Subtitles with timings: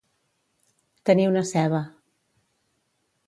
[1.09, 1.81] Tenir una ceba.